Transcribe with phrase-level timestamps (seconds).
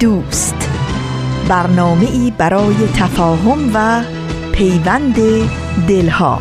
[0.00, 0.70] دوست.
[1.48, 4.04] برنامه ای برای تفاهم و
[4.52, 5.16] پیوند
[5.88, 6.40] دلها.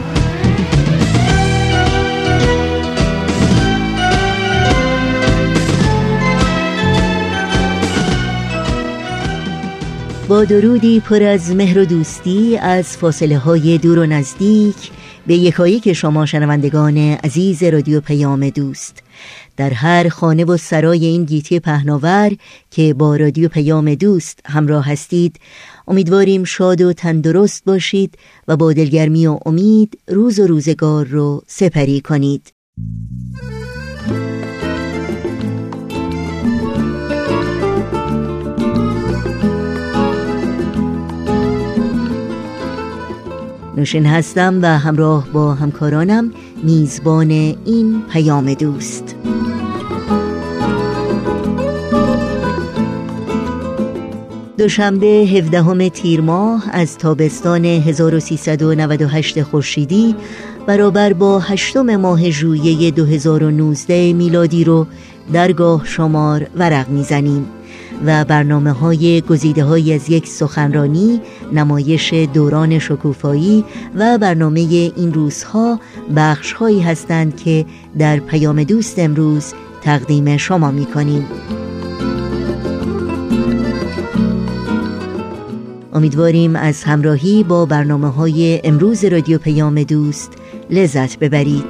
[10.28, 14.92] با درودی پر از مهر و دوستی از فاصله های دور و نزدیک
[15.28, 19.07] به یکایی که شما شنوندگان عزیز رادیو پیام دوست.
[19.58, 22.32] در هر خانه و سرای این گیتی پهناور
[22.72, 25.40] که با رادیو پیام دوست همراه هستید
[25.88, 32.02] امیدواریم شاد و تندرست باشید و با دلگرمی و امید روز و روزگار رو سپری
[32.02, 32.54] کنید.
[43.78, 46.31] نوشین هستم و همراه با همکارانم
[46.64, 49.16] میزبان این پیام دوست.
[54.58, 60.16] دوشنبه 17 تیر ماه از تابستان 1398 خورشیدی
[60.67, 64.88] برابر با هشتم ماه ژوئیه 2019 میلادی رو
[65.33, 67.45] درگاه شمار ورق می‌زنیم
[68.05, 71.22] و برنامه های گزیده های از یک سخنرانی
[71.53, 74.59] نمایش دوران شکوفایی و برنامه
[74.95, 75.80] این روزها
[76.16, 77.66] بخش هایی هستند که
[78.00, 81.25] در پیام دوست امروز تقدیم شما می کنیم.
[85.98, 90.31] امیدواریم از همراهی با برنامه های امروز رادیو پیام دوست
[90.69, 91.66] لذت ببرید.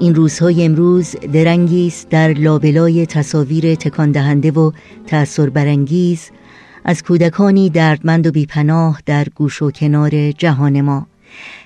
[0.00, 4.72] این روزهای امروز درنگی است در لابلای تصاویر تکان دهنده و
[5.06, 6.30] تأثیر برانگیز
[6.84, 11.06] از کودکانی دردمند و بیپناه در گوش و کنار جهان ما.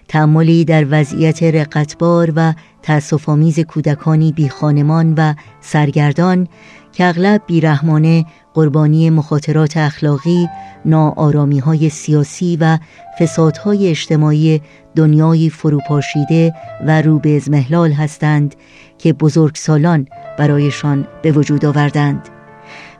[0.08, 6.48] تعملی در وضعیت رقتبار و تأسفامیز کودکانی بی خانمان و سرگردان
[6.94, 10.48] که اغلب بیرحمانه قربانی مخاطرات اخلاقی،
[10.84, 12.78] ناآرامی های سیاسی و
[13.18, 14.60] فسادهای اجتماعی
[14.96, 16.54] دنیای فروپاشیده
[16.86, 18.54] و رو به ازمهلال هستند
[18.98, 20.06] که بزرگسالان
[20.38, 22.28] برایشان به وجود آوردند.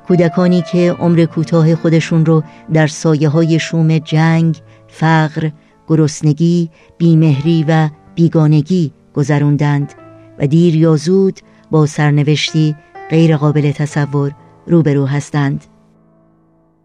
[0.06, 5.50] کودکانی که عمر کوتاه خودشون رو در سایه های شوم جنگ، فقر،
[5.88, 9.92] گرسنگی، بیمهری و بیگانگی گذروندند
[10.38, 11.40] و دیر یا زود
[11.70, 12.76] با سرنوشتی
[13.14, 14.32] غیر قابل تصور
[14.66, 15.64] روبرو هستند.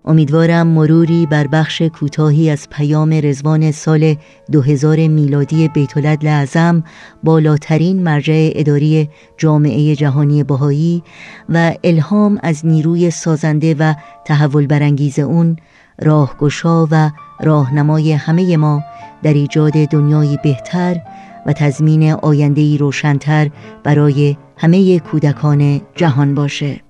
[0.06, 4.16] امیدوارم مروری بر بخش کوتاهی از پیام رزوان سال
[4.52, 6.84] 2000 میلادی بیتولد لعظم
[7.24, 11.04] بالاترین مرجع اداری جامعه جهانی بهایی
[11.50, 13.94] و الهام از نیروی سازنده و
[14.26, 15.56] تحول برانگیز اون
[16.02, 17.12] راهگشا و
[17.42, 18.84] راهنمای همه ما
[19.24, 21.02] در ایجاد دنیایی بهتر
[21.46, 23.50] و تضمین آیندهی روشنتر
[23.84, 26.82] برای همه کودکان جهان باشه.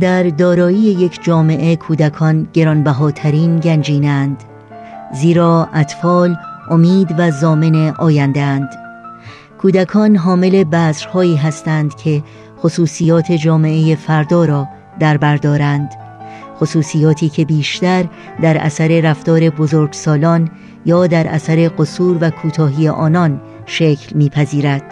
[0.00, 4.36] در دارایی یک جامعه کودکان گرانبهاترین گنجینند
[5.12, 6.36] زیرا اطفال
[6.70, 8.68] امید و زامن آیندهاند.
[9.58, 12.22] کودکان حامل بذرهایی هستند که
[12.58, 14.68] خصوصیات جامعه فردا را
[15.00, 16.01] در بردارند
[16.62, 18.04] خصوصیاتی که بیشتر
[18.42, 20.50] در اثر رفتار بزرگسالان
[20.84, 24.82] یا در اثر قصور و کوتاهی آنان شکل میپذیرد.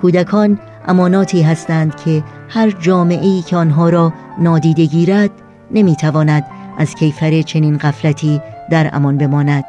[0.00, 0.58] کودکان
[0.88, 5.30] اماناتی هستند که هر جامعه ای که آنها را نادیده گیرد
[5.70, 6.44] نمی‌تواند
[6.78, 8.40] از کیفر چنین غفلتی
[8.70, 9.64] در امان بماند.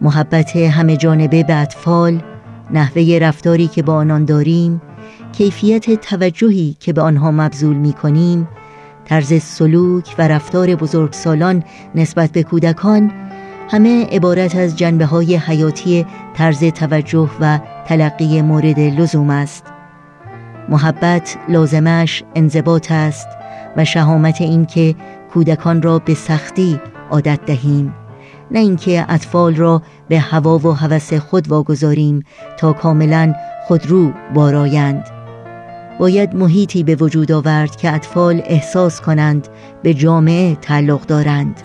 [0.00, 2.22] محبت همه جانبه به اطفال
[2.70, 4.82] نحوه رفتاری که با آنان داریم
[5.32, 8.48] کیفیت توجهی که به آنها مبذول می کنیم
[9.04, 11.64] طرز سلوک و رفتار بزرگسالان
[11.94, 13.12] نسبت به کودکان
[13.70, 19.64] همه عبارت از جنبه های حیاتی طرز توجه و تلقی مورد لزوم است.
[20.68, 23.28] محبت لازمش انضباط است
[23.76, 24.94] و شهامت اینکه
[25.34, 27.94] کودکان را به سختی عادت دهیم.
[28.50, 32.22] نه اینکه اطفال را به هوا و هوس خود واگذاریم
[32.56, 33.34] تا کاملا
[33.66, 35.04] خودرو بارایند.
[35.98, 39.48] باید محیطی به وجود آورد که اطفال احساس کنند
[39.82, 41.60] به جامعه تعلق دارند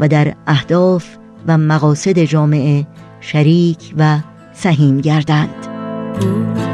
[0.00, 1.04] و در اهداف
[1.46, 2.86] و مقاصد جامعه
[3.20, 4.18] شریک و
[4.52, 5.66] سهیم گردند.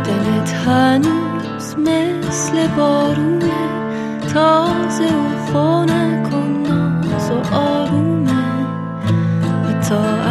[0.05, 3.53] دلت هنوز مثل بارونه
[4.35, 6.67] تازه و خونه کن
[7.31, 8.33] و آرومه.
[9.65, 10.26] و تا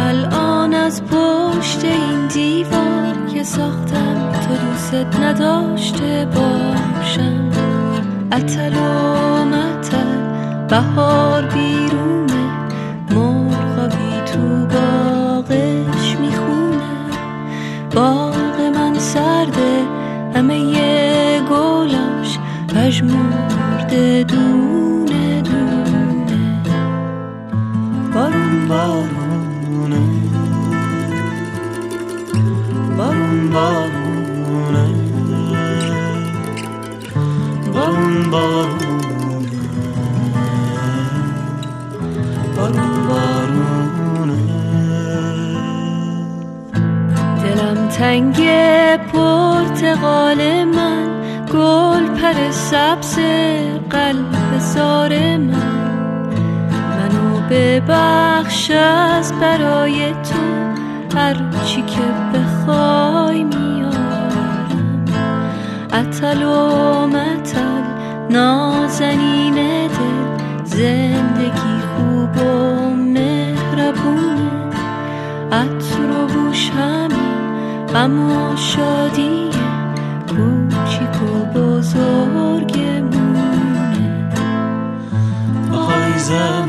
[0.86, 7.50] از پشت این دیوار که ساختم تو دوست نداشته باشم.
[8.32, 10.16] اتل و متل
[10.68, 12.68] بهار بیرونه
[13.10, 16.82] مرغابی تو باغش می‌خونه.
[17.94, 19.82] باغ من سرده
[20.34, 22.38] همه گلاش
[22.74, 24.65] پژمرده دونه
[52.70, 53.18] سبز
[53.90, 56.28] قلب زار من.
[56.90, 62.02] منو ببخش از برای تو هر چی که
[62.34, 65.04] بخوای میارم.
[65.92, 67.82] اتل و متل
[68.30, 74.50] نازنین دل زندگی خوب و مهربونه.
[75.52, 79.35] عطر و بوش همین غم و شادیه
[86.26, 86.65] Jesus.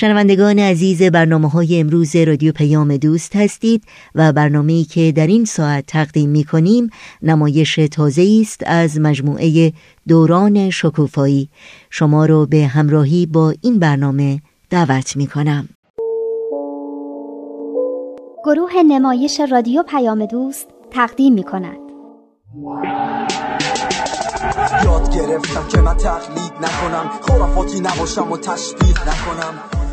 [0.00, 5.86] شنوندگان عزیز برنامه های امروز رادیو پیام دوست هستید و برنامه‌ای که در این ساعت
[5.86, 6.90] تقدیم می کنیم
[7.22, 9.72] نمایش تازه است از مجموعه
[10.08, 11.48] دوران شکوفایی.
[11.90, 14.40] شما رو به همراهی با این برنامه
[14.70, 15.68] دعوت می کنم
[18.44, 21.78] گروه نمایش رادیو پیام دوست تقدیم می کند
[24.84, 29.80] یاد گرفتم که من تقلید نکنم خرافاتی نباشم و تشبیه نکنم.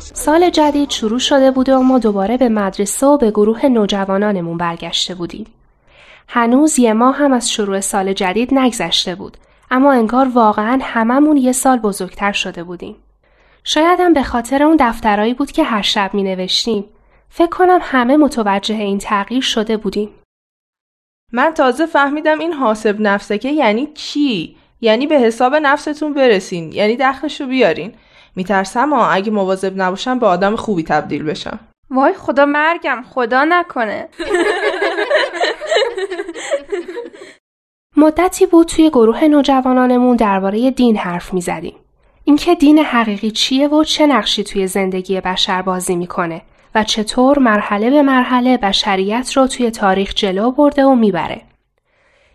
[0.00, 5.14] سال جدید شروع شده بوده و ما دوباره به مدرسه و به گروه نوجوانانمون برگشته
[5.14, 5.46] بودیم.
[6.28, 9.36] هنوز یه ماه هم از شروع سال جدید نگذشته بود
[9.70, 12.96] اما انگار واقعا هممون یه سال بزرگتر شده بودیم.
[13.64, 16.84] شاید هم به خاطر اون دفترایی بود که هر شب می نوشتیم.
[17.28, 20.08] فکر کنم همه متوجه این تغییر شده بودیم.
[21.32, 27.46] من تازه فهمیدم این حاسب نفسکه یعنی چی؟ یعنی به حساب نفستون برسین یعنی دخلشو
[27.46, 27.92] بیارین
[28.36, 31.58] میترسم ها اگه مواظب نباشم به آدم خوبی تبدیل بشم
[31.90, 34.08] وای خدا مرگم خدا نکنه
[37.96, 41.74] مدتی بود توی گروه نوجوانانمون درباره دین حرف می زدیم.
[42.24, 46.42] اینکه دین حقیقی چیه و چه نقشی توی زندگی بشر بازی می‌کنه
[46.74, 51.40] و چطور مرحله به مرحله بشریت رو توی تاریخ جلو برده و می‌بره.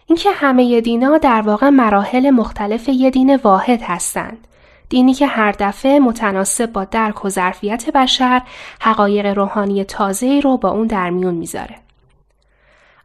[0.05, 4.47] اینکه همه دینا در واقع مراحل مختلف یه دین واحد هستند.
[4.91, 8.41] دینی که هر دفعه متناسب با درک و ظرفیت بشر
[8.81, 11.75] حقایق روحانی تازه‌ای رو با اون در میون می‌ذاره.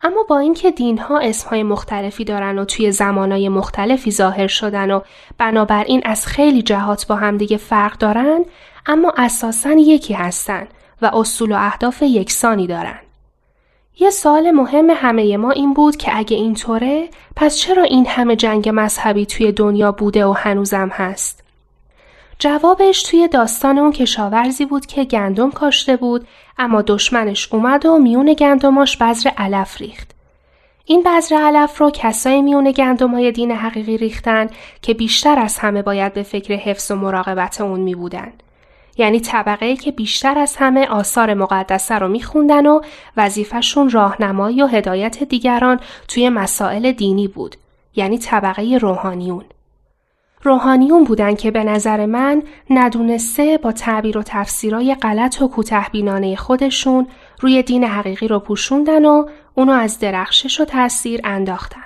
[0.02, 5.00] اما با اینکه دینها اسمهای مختلفی دارن و توی زمانهای مختلفی ظاهر شدن و
[5.38, 8.44] بنابراین از خیلی جهات با همدیگه فرق دارن
[8.86, 10.68] اما اساسا یکی هستن
[11.02, 12.98] و اصول و اهداف یکسانی دارن.
[13.98, 18.70] یه سوال مهم همه ما این بود که اگه اینطوره پس چرا این همه جنگ
[18.74, 21.45] مذهبی توی دنیا بوده و هنوزم هست؟
[22.38, 26.26] جوابش توی داستان اون کشاورزی بود که گندم کاشته بود
[26.58, 30.10] اما دشمنش اومد و میون گندماش بذر علف ریخت.
[30.84, 34.50] این بذر علف رو کسای میون گندم های دین حقیقی ریختن
[34.82, 38.32] که بیشتر از همه باید به فکر حفظ و مراقبت اون می بودن.
[38.98, 42.80] یعنی طبقه که بیشتر از همه آثار مقدسه رو میخوندن و
[43.16, 47.56] وظیفهشون راهنمایی و هدایت دیگران توی مسائل دینی بود.
[47.94, 49.44] یعنی طبقه روحانیون.
[50.46, 57.06] روحانیون بودن که به نظر من ندونسته با تعبیر و تفسیرای غلط و کوتهبینانه خودشون
[57.40, 61.82] روی دین حقیقی رو پوشوندن و اونو از درخشش و تاثیر انداختن.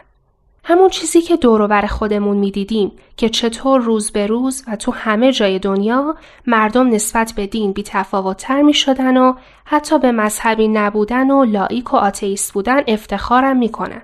[0.65, 5.59] همون چیزی که دوروبر خودمون می‌دیدیم که چطور روز به روز و تو همه جای
[5.59, 11.45] دنیا مردم نسبت به دین بی تفاوتتر می شدن و حتی به مذهبی نبودن و
[11.45, 14.03] لایک و آتئیست بودن افتخارم می‌کنن.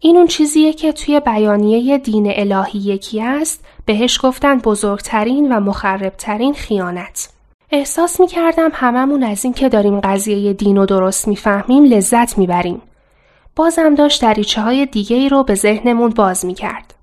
[0.00, 6.54] این اون چیزیه که توی بیانیه دین الهی یکی است بهش گفتن بزرگترین و مخربترین
[6.54, 7.32] خیانت.
[7.70, 12.82] احساس می کردم هممون از این که داریم قضیه دین و درست می‌فهمیم لذت می‌بریم.
[13.56, 16.94] بازم داشت دریچه های دیگه ای رو به ذهنمون باز می کرد.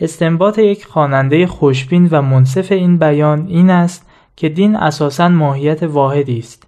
[0.00, 4.06] استنباط یک خواننده خوشبین و منصف این بیان این است
[4.36, 6.66] که دین اساساً ماهیت واحدی است.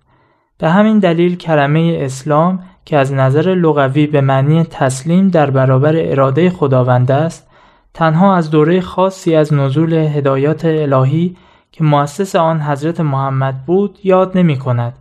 [0.58, 6.50] به همین دلیل کلمه اسلام که از نظر لغوی به معنی تسلیم در برابر اراده
[6.50, 7.48] خداوند است
[7.94, 11.36] تنها از دوره خاصی از نزول هدایات الهی
[11.72, 14.94] که مؤسس آن حضرت محمد بود یاد نمی کند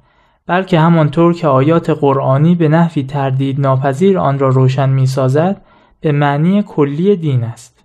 [0.48, 5.62] بلکه همانطور که آیات قرآنی به نحوی تردید ناپذیر آن را روشن می سازد
[6.02, 7.84] به معنی کلی دین است.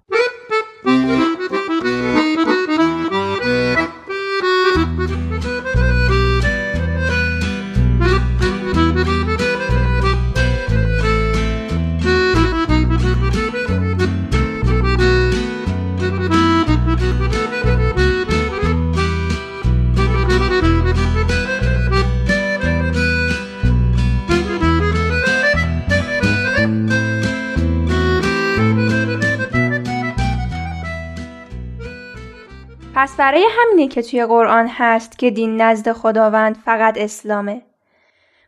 [33.16, 37.62] پس برای همینه که توی قرآن هست که دین نزد خداوند فقط اسلامه.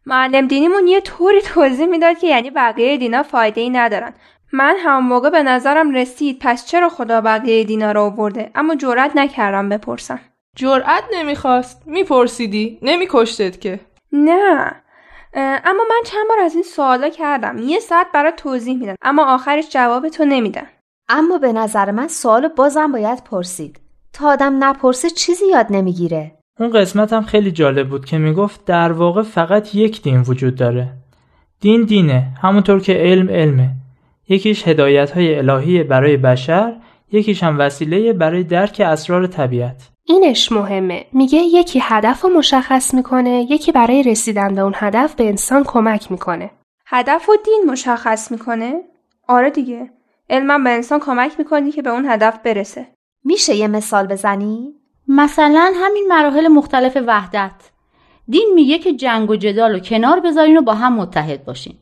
[0.07, 4.15] معلم دینیمون یه طوری توضیح می‌داد که یعنی بقیه دینا فایده ای ندارن.
[4.53, 9.17] من هم موقع به نظرم رسید پس چرا خدا بقیه دینا رو آورده؟ اما جرأت
[9.17, 10.21] نکردم بپرسم.
[10.57, 11.83] جرأت نمی‌خواست.
[11.87, 12.79] میپرسیدی.
[12.83, 13.81] نمیکشتت که.
[14.13, 14.83] نه.
[15.65, 17.59] اما من چند بار از این سوالا کردم.
[17.59, 20.67] یه ساعت برای توضیح میدن اما آخرش جواب تو نمیدن.
[21.09, 23.81] اما به نظر من سوال بازم باید پرسید.
[24.19, 26.33] تا آدم نپرسه چیزی یاد نمی‌گیره.
[26.61, 30.89] اون قسمت هم خیلی جالب بود که می‌گفت در واقع فقط یک دین وجود داره.
[31.61, 33.71] دین دینه همونطور که علم علمه.
[34.29, 36.77] یکیش هدایت های الهی برای بشر
[37.13, 39.89] یکیش هم وسیله برای درک اسرار طبیعت.
[40.05, 41.05] اینش مهمه.
[41.13, 46.11] میگه یکی هدف رو مشخص می‌کنه یکی برای رسیدن به اون هدف به انسان کمک
[46.13, 46.51] می‌کنه.
[46.87, 48.81] هدف و دین مشخص می‌کنه؟
[49.29, 49.91] آره دیگه.
[50.31, 52.87] علمم به انسان کمک می‌کنی که به اون هدف برسه.
[53.25, 54.75] میشه یه مثال بزنی؟
[55.09, 57.71] مثلا همین مراحل مختلف وحدت.
[58.29, 61.75] دین میگه که جنگ و جدال و کنار بذارین و با هم متحد باشین.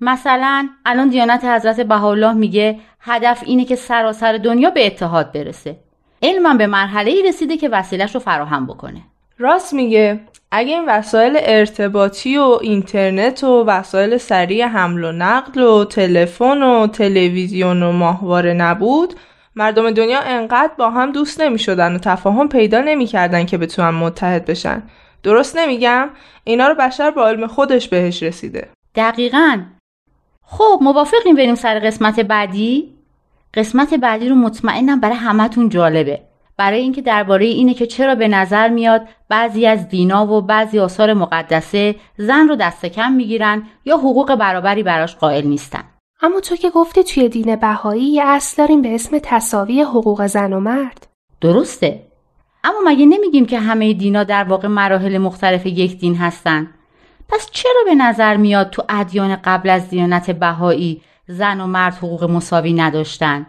[0.00, 5.76] مثلا الان دیانت حضرت بهاءالله میگه هدف اینه که سراسر دنیا به اتحاد برسه.
[6.22, 9.00] علمم به مرحله ای رسیده که وسیلش رو فراهم بکنه.
[9.38, 10.20] راست میگه.
[10.50, 16.86] اگه این وسایل ارتباطی و اینترنت و وسایل سریع حمل و نقل و تلفن و
[16.86, 19.14] تلویزیون و ماهواره نبود
[19.58, 23.90] مردم دنیا انقدر با هم دوست نمی شدن و تفاهم پیدا نمی کردن که بتونن
[23.90, 24.82] متحد بشن.
[25.22, 26.10] درست نمیگم؟
[26.44, 28.68] اینا رو بشر با علم خودش بهش رسیده.
[28.94, 29.62] دقیقا.
[30.42, 32.94] خب موافقیم بریم سر قسمت بعدی؟
[33.54, 36.20] قسمت بعدی رو مطمئنم برای همتون جالبه.
[36.56, 41.14] برای اینکه درباره اینه که چرا به نظر میاد بعضی از دینا و بعضی آثار
[41.14, 45.84] مقدسه زن رو دست کم می‌گیرن یا حقوق برابری براش قائل نیستن.
[46.20, 50.52] اما تو که گفتی توی دین بهایی یه اصل داریم به اسم تصاوی حقوق زن
[50.52, 51.06] و مرد.
[51.40, 52.06] درسته.
[52.64, 56.74] اما مگه نمیگیم که همه دینا در واقع مراحل مختلف یک دین هستن؟
[57.28, 62.24] پس چرا به نظر میاد تو ادیان قبل از دیانت بهایی زن و مرد حقوق
[62.24, 63.46] مساوی نداشتن؟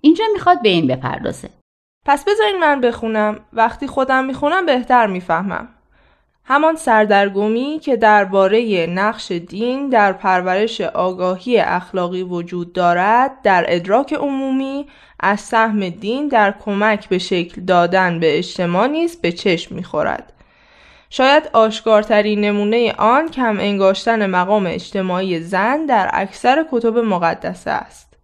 [0.00, 1.50] اینجا می‌خواد به این بپردازه.
[2.06, 3.40] پس بذارین من بخونم.
[3.52, 5.68] وقتی خودم می‌خونم بهتر می‌فهمم.
[6.46, 14.86] همان سردرگمی که درباره نقش دین در پرورش آگاهی اخلاقی وجود دارد در ادراک عمومی
[15.20, 20.32] از سهم دین در کمک به شکل دادن به اجتماع نیز به چشم می‌خورد
[21.10, 28.16] شاید آشکارترین نمونه آن کم انگاشتن مقام اجتماعی زن در اکثر کتب مقدسه است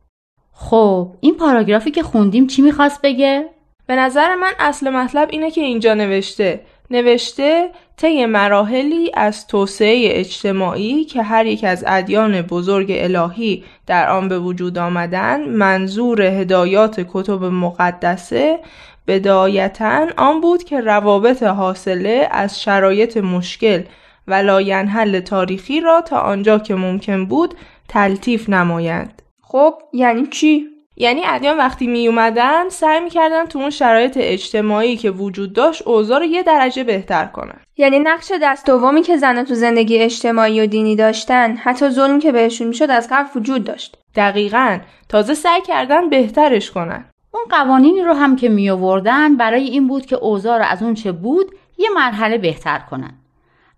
[0.53, 3.49] خب این پاراگرافی که خوندیم چی می‌خواست بگه؟
[3.87, 6.61] به نظر من اصل مطلب اینه که اینجا نوشته
[6.91, 14.29] نوشته طی مراحلی از توسعه اجتماعی که هر یک از ادیان بزرگ الهی در آن
[14.29, 18.59] به وجود آمدن منظور هدایات کتب مقدسه
[19.07, 23.83] بدایتا آن بود که روابط حاصله از شرایط مشکل
[24.29, 27.55] و لاینحل تاریخی را تا آنجا که ممکن بود
[27.89, 29.23] تلطیف نمایند.
[29.43, 30.70] خب یعنی چی؟
[31.01, 36.19] یعنی ادیان وقتی می اومدن سعی می‌کردن تو اون شرایط اجتماعی که وجود داشت اوضاع
[36.19, 37.61] رو یه درجه بهتر کنن.
[37.77, 42.33] یعنی نقش دست دومی که زنها تو زندگی اجتماعی و دینی داشتن حتی ظلمی که
[42.33, 43.97] بهشون می‌شد از قبل وجود داشت.
[44.15, 44.79] دقیقا.
[45.09, 47.05] تازه سعی کردن بهترش کنن.
[47.31, 50.95] اون قوانینی رو هم که می آوردن برای این بود که اوضاع رو از اون
[50.95, 53.13] چه بود یه مرحله بهتر کنن.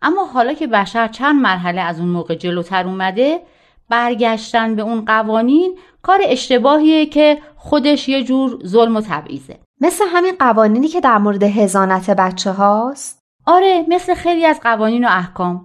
[0.03, 3.41] اما حالا که بشر چند مرحله از اون موقع جلوتر اومده
[3.89, 9.59] برگشتن به اون قوانین کار اشتباهیه که خودش یه جور ظلم و تبعیضه.
[9.81, 15.09] مثل همین قوانینی که در مورد هزانت بچه هاست آره مثل خیلی از قوانین و
[15.11, 15.65] احکام.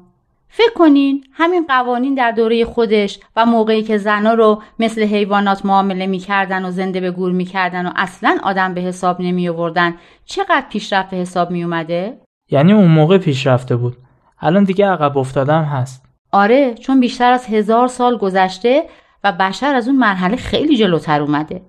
[0.49, 6.07] فکر کنین همین قوانین در دوره خودش و موقعی که زنا رو مثل حیوانات معامله
[6.07, 9.95] می‌کردن و زنده به گور می‌کردن و اصلا آدم به حساب نمی آوردن
[10.25, 12.21] چقدر پیشرفت به حساب می اومده؟
[12.51, 13.97] یعنی اون موقع پیشرفته بود.
[14.39, 16.06] الان دیگه عقب افتادم هست.
[16.31, 18.83] آره چون بیشتر از هزار سال گذشته
[19.23, 21.61] و بشر از اون مرحله خیلی جلوتر اومده.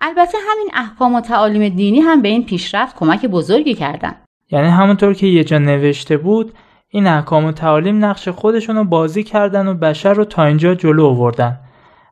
[0.00, 4.14] البته همین احکام و تعالیم دینی هم به این پیشرفت کمک بزرگی کردن.
[4.50, 6.52] یعنی همونطور که یه جا نوشته بود
[6.88, 11.06] این احکام و تعالیم نقش خودشون رو بازی کردن و بشر رو تا اینجا جلو
[11.06, 11.60] آوردن.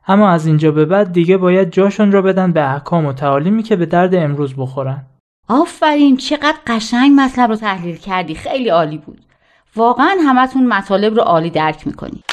[0.07, 3.75] اما از اینجا به بعد دیگه باید جاشون رو بدن به احکام و تعالیمی که
[3.75, 5.05] به درد امروز بخورن.
[5.49, 8.35] آفرین چقدر قشنگ مطلب رو تحلیل کردی.
[8.35, 9.26] خیلی عالی بود.
[9.77, 12.23] واقعا همتون مطالب رو عالی درک می‌کنی.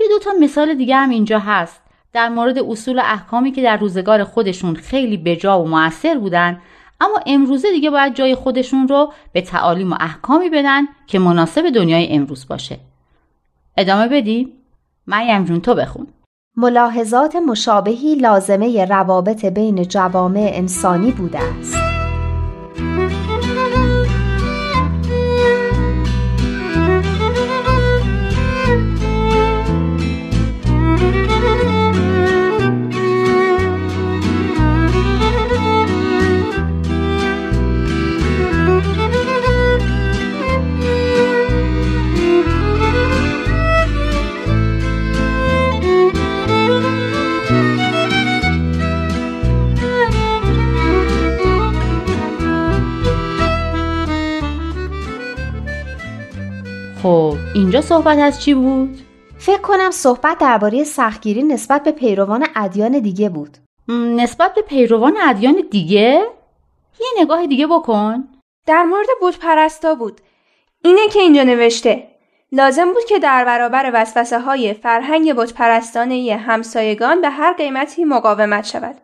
[0.00, 1.80] یه دوتا مثال دیگه هم اینجا هست.
[2.12, 6.60] در مورد اصول و احکامی که در روزگار خودشون خیلی بجا و موثر بودن
[7.00, 12.12] اما امروزه دیگه باید جای خودشون رو به تعالیم و احکامی بدن که مناسب دنیای
[12.12, 12.78] امروز باشه.
[13.76, 14.52] ادامه بدی؟
[15.06, 16.06] مریم جون تو بخون.
[16.56, 21.76] ملاحظات مشابهی لازمه روابط بین جوامع انسانی بوده است.
[57.88, 58.98] صحبت از چی بود؟
[59.38, 63.56] فکر کنم صحبت درباره سختگیری نسبت به پیروان ادیان دیگه بود.
[63.88, 66.26] نسبت به پیروان ادیان دیگه؟
[67.00, 68.28] یه نگاه دیگه بکن.
[68.66, 70.20] در مورد بود پرستا بود.
[70.84, 72.08] اینه که اینجا نوشته.
[72.52, 78.64] لازم بود که در برابر وسوسه های فرهنگ بت پرستانه همسایگان به هر قیمتی مقاومت
[78.64, 78.96] شود.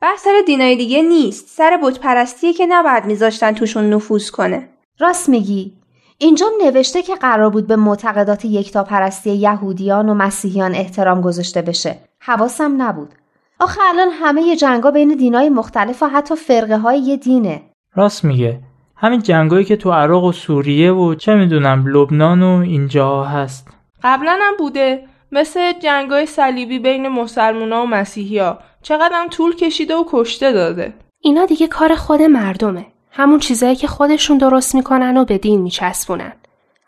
[0.00, 1.48] بحث سر دینای دیگه نیست.
[1.48, 4.68] سر بت پرستیه که نباید میذاشتن توشون نفوذ کنه.
[4.98, 5.81] راست میگی.
[6.18, 11.98] اینجا نوشته که قرار بود به معتقدات یکتا پرستی یهودیان و مسیحیان احترام گذاشته بشه.
[12.20, 13.14] حواسم نبود.
[13.60, 17.62] آخه الان همه جنگا بین دینای مختلف و حتی فرقه های یه دینه.
[17.94, 18.60] راست میگه.
[18.96, 23.68] همین جنگایی که تو عراق و سوریه و چه می‌دونم لبنان و اینجا هست.
[24.02, 25.04] قبلا هم بوده.
[25.32, 28.58] مثل جنگای صلیبی بین مسلمونا و مسیحیا.
[28.82, 30.94] چقدر طول کشیده و کشته داده.
[31.20, 32.86] اینا دیگه کار خود مردمه.
[33.12, 36.32] همون چیزایی که خودشون درست می‌کنن و به دین میچسبونن.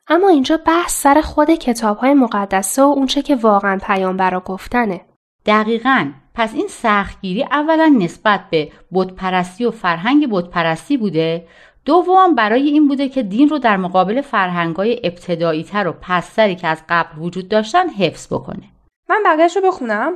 [0.09, 5.01] اما اینجا بحث سر خود کتاب های مقدسه و اونچه که واقعا پیامبرا گفتنه.
[5.47, 6.11] دقیقا.
[6.35, 11.47] پس این سختگیری اولا نسبت به بتپرستی و فرهنگ بتپرستی بوده؟
[11.85, 16.69] دوم برای این بوده که دین رو در مقابل فرهنگای ابتدایی تر و پستری که
[16.69, 18.65] از قبل وجود داشتن حفظ بکنه.
[19.09, 20.13] من بقیهش رو بخونم.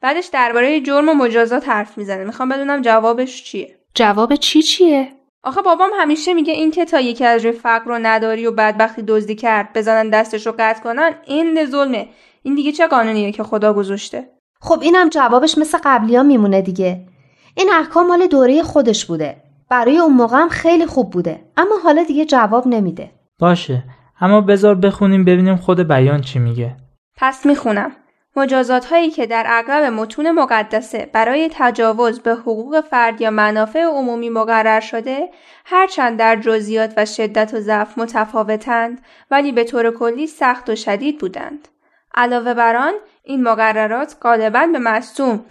[0.00, 2.24] بعدش درباره جرم و مجازات حرف می‌زنه.
[2.24, 3.76] می‌خوام بدونم جوابش چیه.
[3.94, 5.08] جواب چی چیه؟
[5.42, 9.02] آخه بابام همیشه میگه این که تا یکی از روی فقر رو نداری و بدبختی
[9.02, 12.08] دزدی کرد بزنن دستش رو قطع کنن این ظلمه.
[12.42, 14.28] این دیگه چه قانونیه که خدا گذاشته؟
[14.60, 17.06] خب اینم جوابش مثل قبلی میمونه دیگه.
[17.54, 19.36] این احکام مال دوره خودش بوده.
[19.70, 21.44] برای اون موقع هم خیلی خوب بوده.
[21.56, 23.10] اما حالا دیگه جواب نمیده.
[23.38, 23.84] باشه.
[24.20, 26.76] اما بذار بخونیم ببینیم خود بیان چی میگه.
[27.16, 27.90] پس می‌خونم.
[28.36, 34.30] مجازات هایی که در اغلب متون مقدسه برای تجاوز به حقوق فرد یا منافع عمومی
[34.30, 35.28] مقرر شده
[35.64, 41.18] هرچند در جزئیات و شدت و ضعف متفاوتند ولی به طور کلی سخت و شدید
[41.18, 41.68] بودند.
[42.14, 42.92] علاوه بر آن
[43.24, 45.44] این مقررات غالبا به مصوم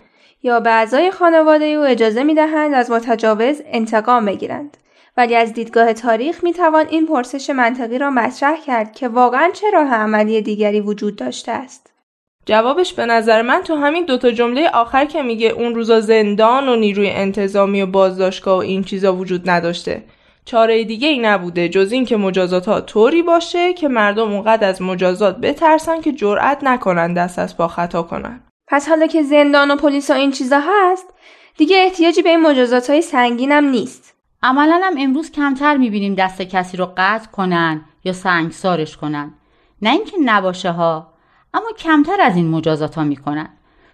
[0.43, 4.77] یا به اعضای خانواده او اجازه می دهند از متجاوز انتقام بگیرند.
[5.17, 9.71] ولی از دیدگاه تاریخ می توان این پرسش منطقی را مطرح کرد که واقعا چه
[9.71, 11.88] راه عملی دیگری وجود داشته است.
[12.49, 16.75] جوابش به نظر من تو همین دوتا جمله آخر که میگه اون روزا زندان و
[16.75, 20.03] نیروی انتظامی و بازداشتگاه و این چیزا وجود نداشته.
[20.45, 24.81] چاره دیگه ای نبوده جز این که مجازات ها طوری باشه که مردم اونقدر از
[24.81, 28.41] مجازات بترسن که جرأت نکنن دست از پا خطا کنن.
[28.67, 31.13] پس حالا که زندان و پلیس و این چیزا هست
[31.57, 34.13] دیگه احتیاجی به این مجازات های سنگینم نیست.
[34.43, 39.33] عملا هم امروز کمتر می‌بینیم دست کسی رو قطع کنن یا سنگسارش کنن.
[39.81, 41.18] نه اینکه نباشه ها.
[41.53, 43.49] اما کمتر از این مجازات ها می‌کنن.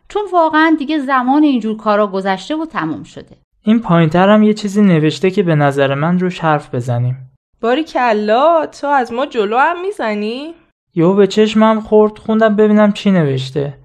[0.09, 3.37] چون واقعا دیگه زمان اینجور کارا گذشته و تموم شده.
[3.61, 7.17] این پایینتر هم یه چیزی نوشته که به نظر من روش حرف بزنیم.
[7.61, 10.53] باری کلا تو از ما جلو هم می‌زنی؟
[10.95, 13.77] یهو به چشمم خورد خوندم ببینم چی نوشته.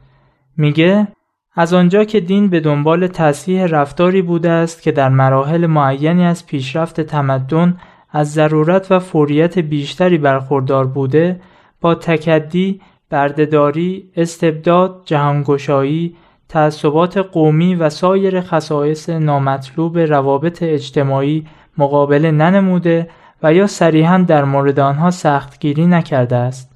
[0.56, 1.08] میگه
[1.54, 6.46] از آنجا که دین به دنبال تصحیح رفتاری بوده است که در مراحل معینی از
[6.46, 7.80] پیشرفت تمدن
[8.10, 11.40] از ضرورت و فوریت بیشتری برخوردار بوده
[11.80, 16.16] با تکدی، بردهداری، استبداد، جهانگشایی،
[16.48, 21.46] تعصبات قومی و سایر خصایص نامطلوب روابط اجتماعی
[21.78, 23.10] مقابله ننموده
[23.42, 26.70] و یا صریحا در مورد آنها سختگیری نکرده است.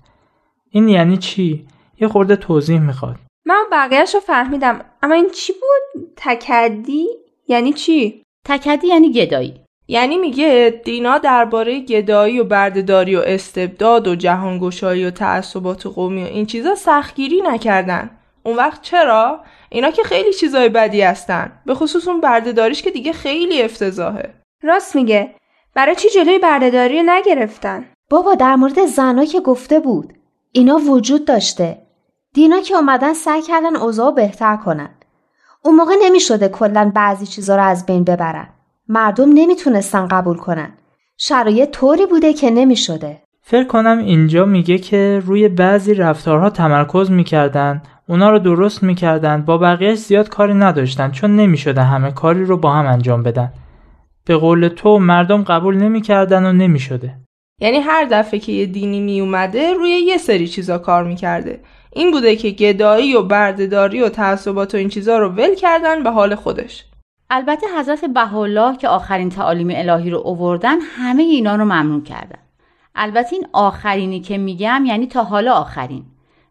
[0.70, 1.66] این یعنی چی؟
[2.00, 3.16] یه خورده توضیح می‌خواد.
[3.46, 7.06] من بقیهش رو فهمیدم اما این چی بود؟ تکدی؟
[7.48, 14.14] یعنی چی؟ تکدی یعنی گدایی یعنی میگه دینا درباره گدایی و بردهداری و استبداد و
[14.14, 18.10] جهانگشایی و تعصبات قومی و این چیزا سختگیری نکردن.
[18.42, 21.52] اون وقت چرا؟ اینا که خیلی چیزای بدی هستن.
[21.66, 24.34] به خصوص اون بردهداریش که دیگه خیلی افتضاحه.
[24.62, 25.34] راست میگه.
[25.74, 30.12] برای چی جلوی بردهداری رو نگرفتن؟ بابا در مورد زنا که گفته بود.
[30.52, 31.78] اینا وجود داشته.
[32.34, 34.90] دینا که اومدن سعی کردن اوضاع بهتر کنن.
[35.64, 38.53] اون موقع نمی‌شده کلا بعضی چیزا رو از بین ببرن.
[38.88, 40.72] مردم نمی‌تونستن قبول کنن.
[41.18, 43.20] شرایط طوری بوده که نمی‌شده.
[43.42, 49.58] فکر کنم اینجا میگه که روی بعضی رفتارها تمرکز می‌کردن اونا رو درست می‌کردن با
[49.58, 53.52] بقیهش زیاد کاری نداشتن چون نمی‌شده همه کاری رو با هم انجام بدن.
[54.26, 57.14] به قول تو مردم قبول نمی‌کردن و نمی‌شده.
[57.60, 61.60] یعنی هر دفعه که یه دینی میومده روی یه سری چیزا کار می‌کرده.
[61.92, 66.10] این بوده که گدایی و بردهداری و تعصبات و این چیزا رو ول کردن به
[66.10, 66.84] حال خودش.
[67.30, 72.38] البته حضرت بهاءالله که آخرین تعالیم الهی رو اووردن همه اینا رو ممنون کردن.
[72.94, 76.04] البته این آخرینی که میگم یعنی تا حالا آخرین.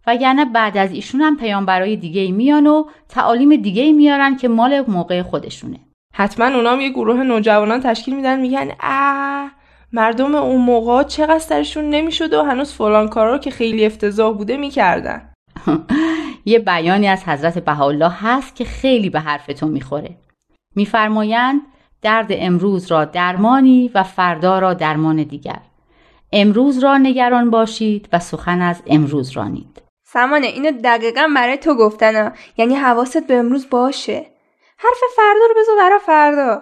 [0.07, 5.21] وگرنه بعد از ایشون هم پیامبرای دیگه میان و تعالیم دیگه میارن که مال موقع
[5.21, 5.79] خودشونه.
[6.15, 9.51] حتما اونام یه گروه نوجوانان تشکیل میدن میگن اه
[9.93, 15.29] مردم اون موقع چقدر سرشون نمی‌شد و هنوز فلان کارا که خیلی افتضاح بوده می‌کردن.
[16.45, 20.17] یه بیانی از حضرت بهاءالله هست که خیلی به حرفتون می‌خوره.
[20.75, 21.61] میفرمایند
[22.01, 25.59] درد امروز را درمانی و فردا را درمان دیگر.
[26.31, 29.81] امروز را نگران باشید و سخن از امروز رانید.
[30.03, 34.25] سمانه اینو دقیقا برای تو گفتن یعنی حواست به امروز باشه.
[34.77, 36.61] حرف فردا رو بذار برای فردا.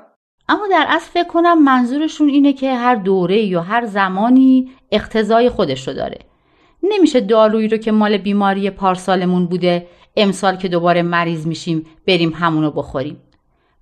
[0.49, 5.87] اما در اصل فکر کنم منظورشون اینه که هر دوره یا هر زمانی اقتضای خودش
[5.87, 6.19] رو داره.
[6.83, 12.71] نمیشه دارویی رو که مال بیماری پارسالمون بوده امسال که دوباره مریض میشیم بریم همونو
[12.71, 13.21] بخوریم.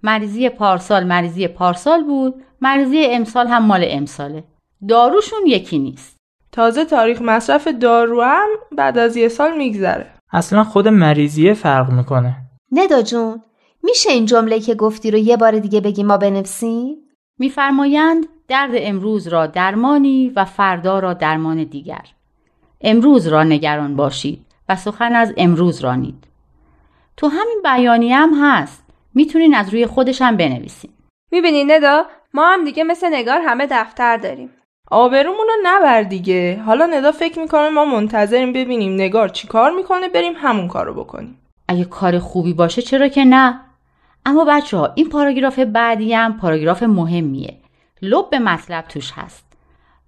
[0.04, 4.44] مریضی پارسال مریضی پارسال بود مریضی امسال هم مال امساله.
[4.88, 6.18] داروشون یکی نیست.
[6.52, 10.08] تازه تاریخ مصرف دارو هم بعد از یه سال میگذره.
[10.32, 12.36] اصلا خود مریضیه فرق می‌کنه.
[12.72, 13.42] ندا جون
[13.84, 16.98] میشه این جمله که گفتی رو یه بار دیگه بگی ما بنویسیم؟
[17.40, 22.06] میفرمایند درد امروز را درمانی و فردا را درمان دیگر.
[22.82, 26.28] امروز را نگران باشید و سخن از امروز رانید.
[27.18, 28.84] تو همین بیانیه هم هست.
[29.16, 30.92] می‌تونین از روی خودش هم بنویسین.
[31.32, 34.50] می‌بینی ندا؟ ما هم دیگه مثل نگار همه دفتر داریم.
[34.92, 36.62] آبرومون رو نبر دیگه.
[36.66, 41.40] حالا ندا فکر می‌کنه ما منتظریم ببینیم نگار چی کار می‌کنه بریم همون کارو بکنیم.
[41.68, 43.62] اگه کار خوبی باشه چرا که نه؟
[44.26, 47.58] اما بچه ها این پاراگراف بعدی هم پاراگراف مهمیه.
[48.02, 49.46] لب به مطلب توش هست.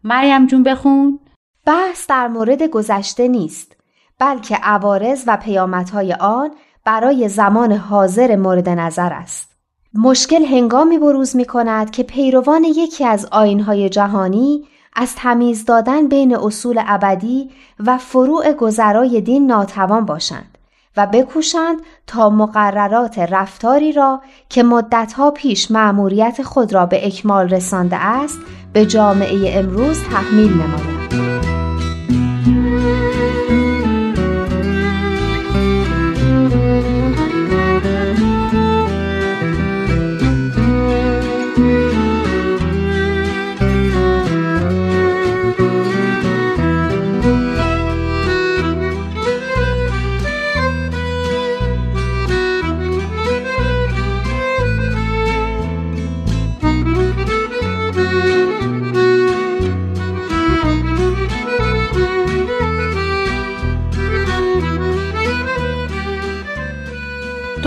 [0.04, 1.20] مریم جون بخون.
[1.66, 3.78] بحث در مورد گذشته نیست
[4.20, 6.52] بلکه عوارض و پیامدهای آن
[6.86, 9.52] برای زمان حاضر مورد نظر است
[9.94, 14.63] مشکل هنگامی بروز می کند که پیروان یکی از آینهای جهانی
[14.96, 20.58] از تمیز دادن بین اصول ابدی و فروع گذرای دین ناتوان باشند
[20.98, 27.98] و بکوشند تا مقررات رفتاری را که مدتها پیش مأموریت خود را به اکمال رسانده
[27.98, 28.39] است
[28.74, 31.01] به جامعه امروز تحمیل نمایند.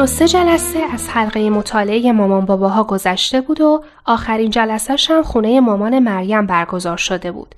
[0.04, 5.60] دو سه جلسه از حلقه مطالعه مامان باباها گذشته بود و آخرین جلسهش هم خونه
[5.60, 7.54] مامان مریم برگزار شده بود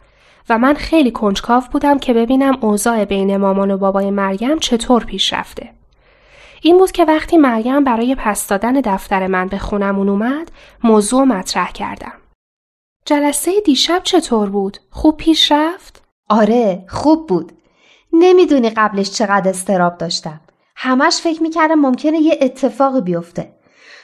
[0.49, 5.33] و من خیلی کنجکاو بودم که ببینم اوضاع بین مامان و بابای مریم چطور پیش
[5.33, 5.71] رفته.
[6.63, 10.51] این بود که وقتی مریم برای پس دادن دفتر من به خونمون اومد
[10.85, 12.13] موضوع مطرح کردم.
[13.05, 17.53] جلسه دیشب چطور بود؟ خوب پیش رفت؟ آره خوب بود.
[18.13, 20.41] نمی‌دونی قبلش چقدر استراب داشتم.
[20.77, 23.53] همش فکر می‌کردم ممکنه یه اتفاقی بیفته.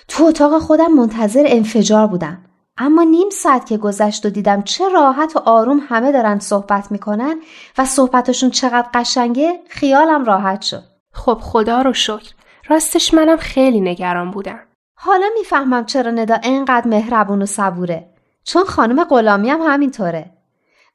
[0.09, 2.45] تو اتاق خودم منتظر انفجار بودم.
[2.79, 7.41] اما نیم ساعت که گذشت و دیدم چه راحت و آروم همه دارن صحبت می‌کنن
[7.79, 10.83] و صحبتشون چقدر قشنگه خیالم راحت شد.
[11.13, 12.33] خب خدا رو شکر.
[12.69, 14.61] راستش منم خیلی نگران بودم.
[14.95, 18.09] حالا می‌فهمم چرا ندا انقدر مهربون و صبوره.
[18.45, 20.31] چون خانم غلامی هم همینطوره.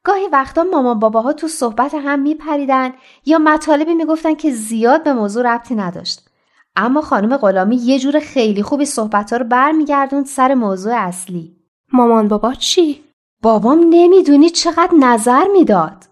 [0.08, 2.92] گاهی وقتا مامان باباها تو صحبت هم میپریدن
[3.26, 6.28] یا مطالبی می‌گفتن که زیاد به موضوع ربطی نداشت.
[6.76, 11.56] اما خانم غلامی یه جور خیلی خوبی صحبت ها رو برمیگردوند سر موضوع اصلی.
[11.92, 13.04] مامان بابا چی؟
[13.42, 16.04] بابام نمی‌دونی چقدر نظر می‌داد.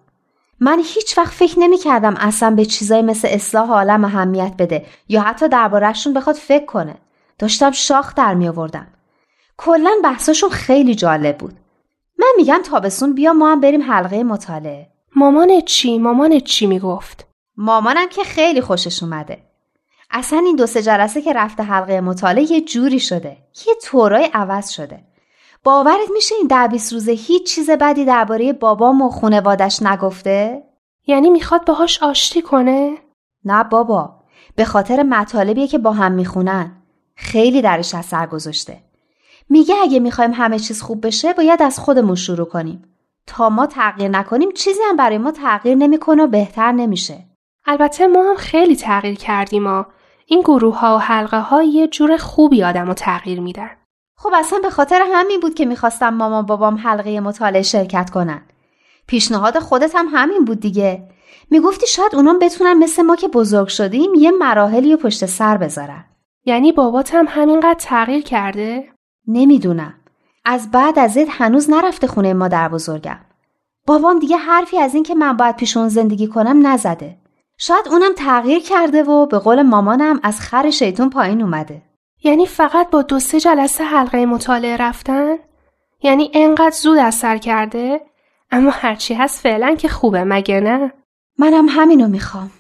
[0.61, 5.21] من هیچ وقت فکر نمی کردم اصلا به چیزایی مثل اصلاح عالم اهمیت بده یا
[5.21, 6.97] حتی دربارهشون بخواد فکر کنه.
[7.39, 8.87] داشتم شاخ در می آوردم.
[9.57, 11.55] کلا بحثاشون خیلی جالب بود.
[12.27, 14.89] من میگم تابستون بیا ما هم بریم حلقه مطالعه.
[15.17, 19.39] مامان چی؟ مامان چی می‌گفت؟ مامانم که خیلی خوشش اومده.
[20.11, 23.37] اصلا این دو سه جلسه که رفته حلقه مطالعه یه جوری شده.
[23.67, 25.05] یه طورای عوض شده.
[25.65, 30.63] باورت میشه این ده بیست روزه هیچ چیز بدی درباره بابام و خونوادش نگفته؟
[31.07, 32.97] یعنی می‌خواد باهاش آشتی کنه؟
[33.45, 34.15] نه بابا.
[34.57, 36.83] به خاطر مطالبیه که با هم می‌خونن.
[37.15, 38.83] خیلی درش اثر گذاشته.
[39.49, 42.83] میگه اگه می‌خوایم همه چیز خوب بشه باید از خودمون شروع کنیم.
[43.27, 47.25] تا ما تغییر نکنیم چیزی هم برای ما تغییر نمی‌کنه و بهتر نمیشه.
[47.65, 49.87] البته ما هم خیلی تغییر کردیم ما.
[50.27, 53.71] این گروه ها و حلقه ها یه جور خوبی آدم رو تغییر میدن.
[54.17, 58.43] خب اصلا به خاطر همین بود که می‌خواستم مامان بابام حلقه مطالعه شرکت کنن.
[59.07, 61.09] پیشنهاد خودت هم همین بود دیگه.
[61.51, 66.05] می‌گفتی شاید اونام بتونن مثل ما که بزرگ شدیم یه مراحلی و پشت سر بذارن.
[66.45, 68.96] یعنی بابات هم همینقدر تغییر کرده؟
[69.29, 69.95] نمی‌دونم.
[70.45, 73.19] از بعد از ازت هنوز نرفته خونه مادر بزرگم.
[73.87, 77.17] بابام دیگه حرفی از این که من باید پیش اون زندگی کنم نزده.
[77.59, 81.83] شاید اونم تغییر کرده و به قول مامانم از خر شیطون پایین اومده.
[82.25, 85.37] یعنی فقط با دو سه جلسه حلقه مطالعه رفتن؟
[86.03, 88.01] یعنی انقدر زود اثر کرده؟
[88.51, 90.93] اما هرچی هست فعلا که خوبه مگه نه؟
[91.39, 92.51] منم همینو می‌خوام.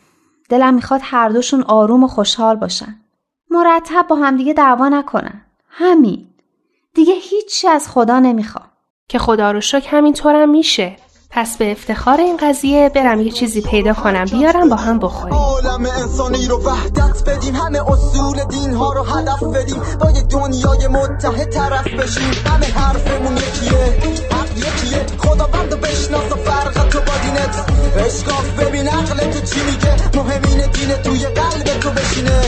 [0.49, 2.97] دلم می‌خواد هر دوشون آروم و خوشحال باشن.
[3.51, 5.43] مرتب با همدیگه دعوا نکنن.
[5.69, 6.27] همین.
[6.97, 8.65] دیگه هیچی از خدا نمی‌خوام.
[9.09, 10.97] که خدا رو شکر همینطورم میشه.
[11.31, 15.35] پس به افتخار این قضیه برم یه چیزی پیدا کنم بیارم با هم بخوریم.
[15.35, 20.89] عالم انسانی رو وحدت بدیم همه اصول دین ها رو هدف بدیم با یه دنیای
[20.89, 22.31] متحد طرف بشیم.
[22.47, 23.99] همه حرفمون یکیه
[24.33, 25.07] حق یکیه.
[25.19, 27.71] خدا بند بشناس و فرق تو با دینت.
[27.97, 29.97] اشکاف ببین عقل تو چی میگه.
[30.15, 32.41] مهمین دین توی قلب تو بشینه.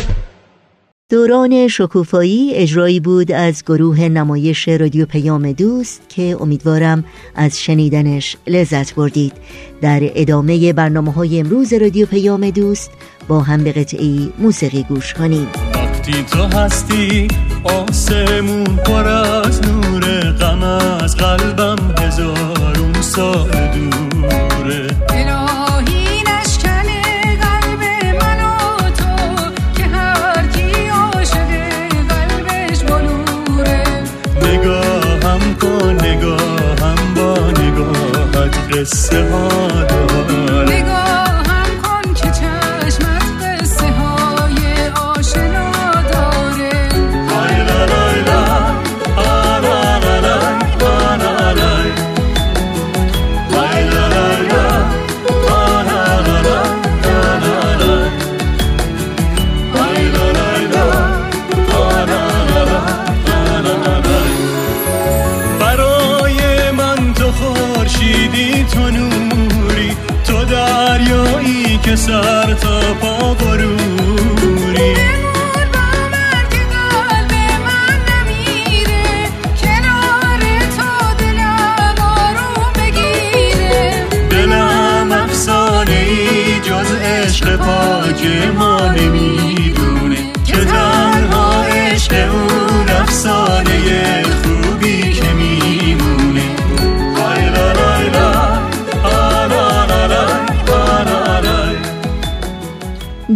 [1.11, 8.94] دوران شکوفایی اجرایی بود از گروه نمایش رادیو پیام دوست که امیدوارم از شنیدنش لذت
[8.94, 9.33] بردید.
[9.81, 12.90] در ادامه برنامه های امروز رادیو پیام دوست
[13.29, 15.47] با هم به قطعی موسیقی گوش کنیم.
[15.75, 17.29] وقتی تو هستی
[17.64, 24.17] آسمون پر از نور غم از قلبم هزارون سال دوره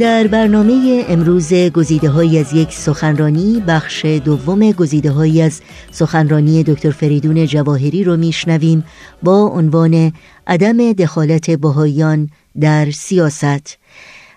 [0.02, 5.60] در برنامه امروز گزیده های از یک سخنرانی بخش دوم گزیده های از
[5.90, 8.84] سخنرانی دکتر فریدون جواهری رو میشنویم
[9.22, 10.12] با عنوان
[10.46, 13.78] عدم دخالت بهاییان در سیاست.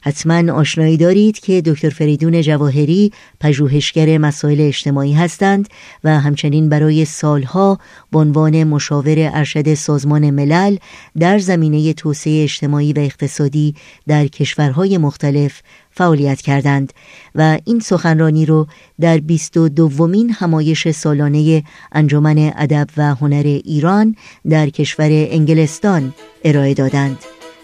[0.06, 5.70] حتما آشنایی دارید که دکتر فریدون جواهری پژوهشگر مسائل اجتماعی هستند
[6.04, 7.80] و همچنین برای سالها
[8.12, 10.78] به عنوان مشاور ارشد سازمان ملل
[11.20, 13.76] در زمینه توسعه اجتماعی و اقتصادی
[14.08, 16.94] در کشورهای مختلف فعالیت کردند
[17.36, 18.68] و این سخنرانی رو
[19.00, 24.16] در بیست و دومین همایش سالانه انجمن ادب و هنر ایران
[24.50, 26.14] در کشور انگلستان
[26.44, 27.18] ارائه دادند.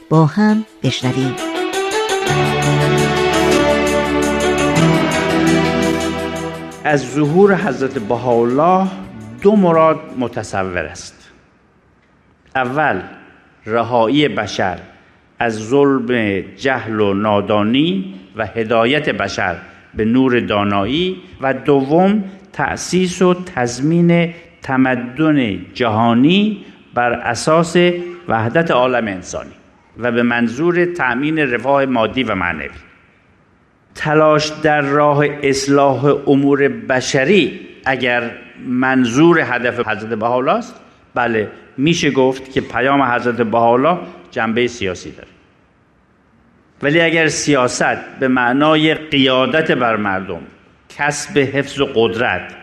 [0.09, 1.50] با هم بشنویم.
[6.83, 8.87] از ظهور حضرت بهاءالله
[9.41, 11.31] دو مراد متصور است.
[12.55, 13.01] اول
[13.65, 14.79] رهایی بشر
[15.39, 19.55] از ظلم جهل و نادانی و هدایت بشر
[19.93, 27.75] به نور دانایی و دوم تأسیس و تضمین تمدن جهانی بر اساس
[28.27, 29.60] وحدت عالم انسانی.
[29.97, 32.69] و به منظور تأمین رفاه مادی و معنوی.
[33.95, 38.31] تلاش در راه اصلاح امور بشری اگر
[38.67, 40.75] منظور هدف حضرت بهاءالله است
[41.15, 43.97] بله میشه گفت که پیام حضرت بهاءالله
[44.31, 45.27] جنبه سیاسی داره.
[46.81, 50.41] ولی اگر سیاست به معنای قیادت بر مردم
[50.97, 52.55] کسب حفظ و قدرت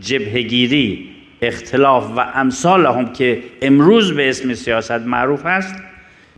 [0.00, 1.10] جبهگیری
[1.42, 5.74] اختلاف و امثال هم که امروز به اسم سیاست معروف است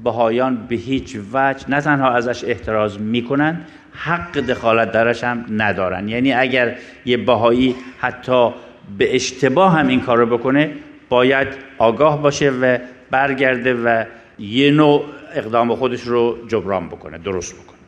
[0.04, 3.60] بهایان به هیچ وجه نه تنها ازش احتراز می‌کنن
[3.92, 6.08] حق دخالت درش هم ندارن.
[6.08, 8.50] یعنی اگر یه بهایی حتی
[8.98, 10.70] به اشتباه هم این کار رو بکنه
[11.08, 12.78] باید آگاه باشه و
[13.10, 14.04] برگرده و
[14.38, 17.78] یه نوع اقدام خودش رو جبران بکنه درست بکنه.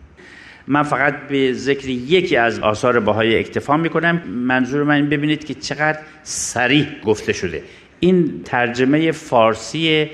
[0.67, 4.23] من فقط به ذکر یکی از آثار بهای اکتفا می‌کنم.
[4.29, 7.62] منظور من این ببینید که چقدر سریح گفته شده.
[8.01, 10.11] این ترجمه فارسی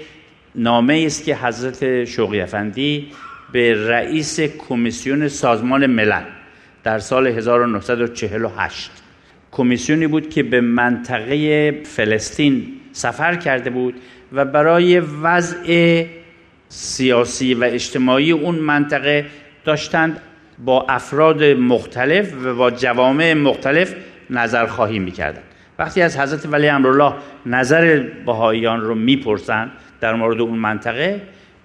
[0.54, 3.08] نامه است که حضرت شوقی افندی
[3.52, 6.22] به رئیس کمیسیون سازمان ملل
[6.84, 8.90] در سال 1948
[9.52, 13.94] کمیسیونی بود که به منطقه فلسطین سفر کرده بود
[14.32, 16.04] و برای وضع
[16.68, 19.26] سیاسی و اجتماعی اون منطقه
[19.64, 20.20] داشتند
[20.64, 23.94] با افراد مختلف و با جوامع مختلف
[24.30, 25.44] نظر خواهی می‌کردند.
[25.78, 27.14] وقتی از حضرت ولی امرالله
[27.46, 31.20] نظر بهاییان رو می‌پرسند در مورد اون منطقه.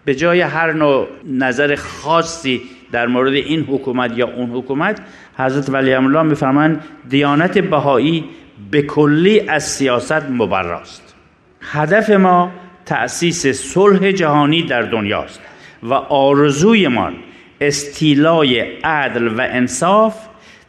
[0.06, 5.02] به جای هر نوع نظر خاصی در مورد این حکومت یا اون حکومت
[5.38, 8.26] حضرت ولی امرالله میفرمایند دیانت بهایی
[8.72, 11.16] به کلی از سیاست مبراست.
[11.62, 12.52] هدف ما
[12.86, 15.42] تأسیس صلح جهانی در دنیاست
[15.84, 17.14] و آرزویمان
[17.62, 20.16] استیلای عدل و انصاف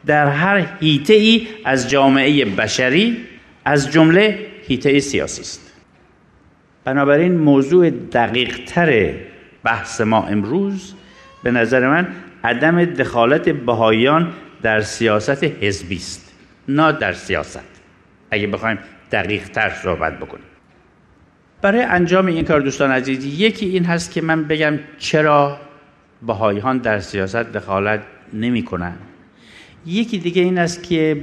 [0.06, 3.16] در هر هیته ای از جامعه بشری
[3.64, 4.38] از جمله
[4.68, 5.65] هیته سیاسی است.
[6.86, 9.12] بنابراین موضوع دقیق تر
[9.64, 10.94] بحث ما امروز
[11.42, 12.06] به نظر من
[12.44, 14.32] عدم دخالت بهاییان
[14.62, 16.32] در سیاست حزبی است
[16.68, 17.64] نه در سیاست.
[18.30, 18.78] اگه بخوایم
[19.12, 20.44] دقیق تر صحبت بکنیم.
[21.62, 25.58] برای انجام این کار دوستان عزیز یکی این هست که من بگم چرا
[26.26, 28.00] بهاییان در سیاست دخالت
[28.32, 28.96] نمی کنن.
[29.86, 31.20] یکی دیگه این است که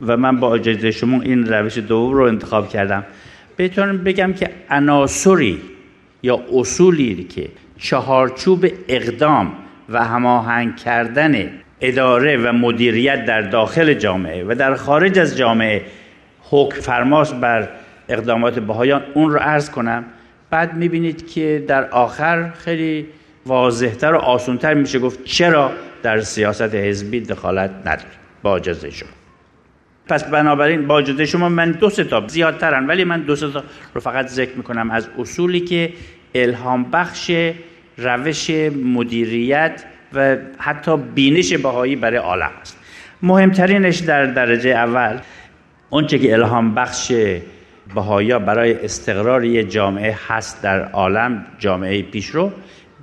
[0.00, 3.04] و من با اجازه شما این روش دوم رو انتخاب کردم.
[3.56, 5.60] بهتون بگم که عناصری
[6.22, 7.48] یا اصولی که
[7.78, 9.52] چهارچوب اقدام
[9.88, 11.50] و هماهنگ کردن
[11.80, 15.82] اداره و مدیریت در داخل جامعه و در خارج از جامعه
[16.50, 17.68] حکم فرماس بر
[18.08, 20.04] اقدامات بهایان اون رو عرض کنم.
[20.50, 23.06] بعد می‌بینید که در آخر خیلی
[23.46, 28.10] واضحتر و آسونتر میشه گفت چرا در سیاست حزبی دخالت نداره
[28.42, 29.23] با اجازه شما.
[30.08, 33.62] پس بنابراین با اجازه شما من دو تا زیادترن ولی من دو تا
[33.94, 35.92] رو فقط ذکر می‌کنم از اصولی که
[36.34, 37.30] الهام بخش
[37.98, 38.50] روش
[38.84, 42.78] مدیریت و حتی بینش بهایی برای عالم است.
[43.22, 45.18] مهمترینش در درجه اول
[45.90, 47.12] اونچه که الهام بخش
[47.94, 52.52] بهایا برای استقرار یه جامعه هست در عالم جامعه پیشرو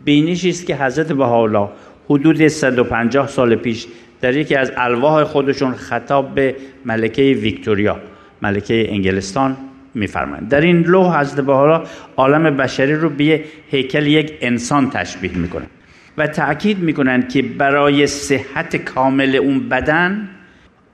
[0.06, 1.70] بینشی است که حضرت بهاءالله
[2.10, 3.88] حدود 150 سال پیش
[4.22, 6.56] در یکی از الواح خودشون خطاب به
[6.86, 8.00] ملکه ویکتوریا
[8.42, 9.58] ملکه انگلستان
[9.94, 10.50] میفرمایند.
[10.50, 15.66] در این لوح حضرت بهاءالله عالم بشری رو به هیکل یک انسان تشبیه می‌کنه
[16.18, 20.30] و تأکید می‌کنند که برای صحت کامل اون بدن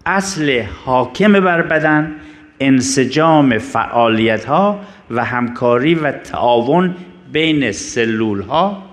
[0.05, 2.15] اصل حاکم بر بدن
[2.59, 4.79] انسجام فعالیت ها
[5.11, 6.95] و همکاری و تعاون
[7.31, 8.83] بین سلول ها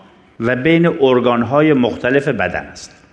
[0.41, 3.04] و بین ارگان های مختلف بدن است.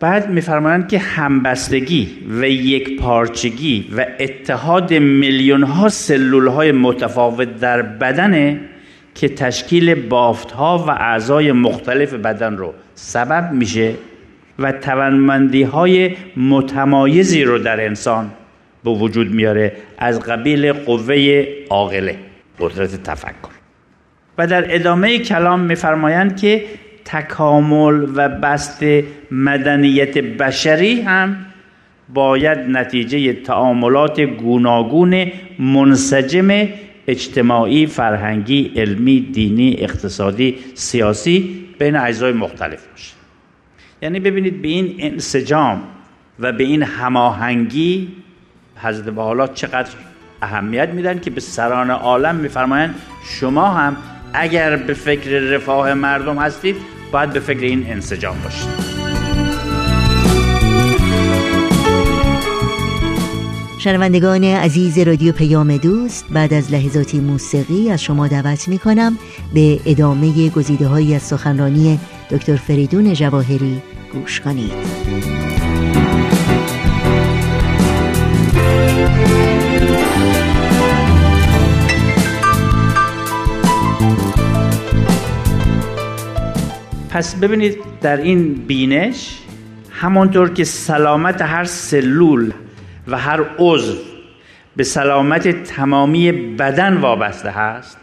[0.00, 2.08] بعد میفرمایند که همبستگی
[2.40, 8.60] و یک پارچگی و اتحاد میلیون ها سلول های متفاوت در بدنه
[9.14, 13.94] که تشکیل بافت ها و اعضای مختلف بدن رو سبب میشه
[14.58, 18.30] و توانمندی های متمایزی رو در انسان
[18.84, 22.18] به وجود میاره از قبیل قوه عاقله
[22.60, 23.58] قدرت تفکر.
[24.38, 26.64] و در ادامه کلام میفرمایند که
[27.08, 28.84] تکامل و بست
[29.30, 31.36] مدنیت بشری هم
[32.14, 35.26] باید نتیجه تعاملات گوناگون
[35.58, 36.68] منسجم
[37.06, 43.14] اجتماعی، فرهنگی، علمی، دینی، اقتصادی، سیاسی بین اجزای مختلف باشه.
[44.02, 45.82] یعنی ببینید به این انسجام
[46.38, 48.08] و به این هماهنگی
[48.76, 49.90] حضرت بحالا چقدر
[50.42, 52.94] اهمیت میدن که به سران عالم میفرمایند
[53.24, 53.96] شما هم
[54.32, 56.76] اگر به فکر رفاه مردم هستید
[57.12, 58.98] باید به فکر این انسجام باشید.
[63.78, 69.18] شنوندگان عزیز رادیو پیام دوست بعد از لحظاتی موسیقی از شما دعوت می کنم
[69.54, 72.00] به ادامه گزیده از سخنرانی
[72.30, 73.82] دکتر فریدون جواهری
[74.12, 75.57] گوش کنید.
[87.18, 89.38] پس ببینید در این بینش
[89.90, 92.52] همانطور که سلامت هر سلول
[93.08, 93.96] و هر عضو
[94.76, 97.98] به سلامت تمامی بدن وابسته هست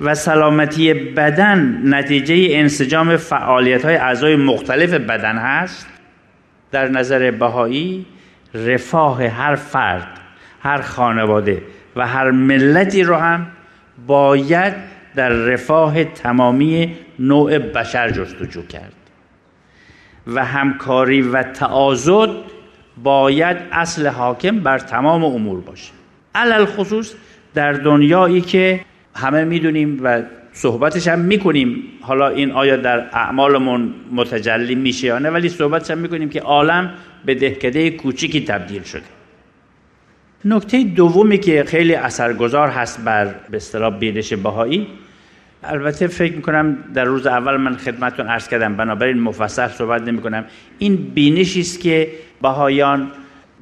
[0.00, 5.86] و سلامتی بدن نتیجه انسجام فعالیت های اعضای مختلف بدن هست
[6.70, 8.06] در نظر بهایی
[8.54, 10.20] رفاه هر فرد
[10.60, 11.62] هر خانواده
[11.96, 13.46] و هر ملتی رو هم
[14.06, 18.92] باید در رفاه تمامی نوع بشر جستجو کرد.
[20.26, 22.30] و همکاری و تعاضد
[23.02, 25.92] باید اصل حاکم بر تمام امور باشه.
[26.34, 27.14] علل خصوص
[27.54, 28.80] در دنیایی که
[29.14, 35.30] همه می‌دونیم و صحبتش هم می‌کنیم حالا این آیا در اعمالمون متجلی میشه یا نه
[35.30, 36.94] ولی صحبتش هم می‌کنیم که عالم
[37.24, 39.19] به دهکده کوچیکی تبدیل شده.
[40.44, 44.86] نکته دومی که خیلی اثرگذار هست بر به اصطلاح بینش بهایی
[45.64, 50.44] البته فکر می‌کنم در روز اول من خدمتتون عرض کردم بنابراین مفصل صحبت نمی کنم
[50.78, 52.10] این بینشی است که
[52.42, 53.10] بهایان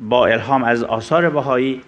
[0.00, 1.80] با الهام از آثار بهایی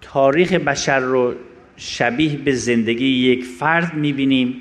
[0.00, 1.34] تاریخ بشر رو
[1.76, 4.56] شبیه به زندگی یک فرد می‌بینیم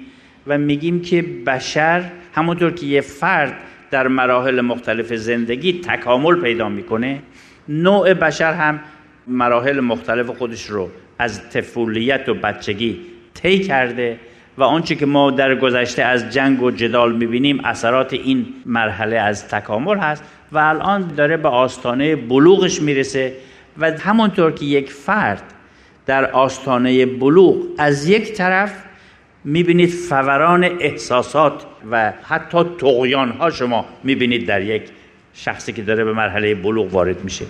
[0.47, 2.03] و میگیم که بشر
[2.33, 3.53] همونطور که یه فرد
[3.91, 7.21] در مراحل مختلف زندگی تکامل پیدا می‌کنه
[7.69, 8.79] نوع بشر هم
[9.27, 12.99] مراحل مختلف خودش رو از طفولیت و بچگی
[13.33, 14.19] طی کرده
[14.57, 19.47] و آنچه که ما در گذشته از جنگ و جدال می‌بینیم اثرات این مرحله از
[19.47, 23.33] تکامل هست و الان داره به آستانه بلوغش می‌رسه
[23.77, 25.43] و همونطور که یک فرد
[26.05, 28.83] در آستانه بلوغ از یک طرف
[29.43, 34.83] می‌بینید فوران احساسات و حتی تقیان ها شما می‌بینید در یک
[35.33, 37.45] شخصی که داره به مرحله بلوغ وارد میشه.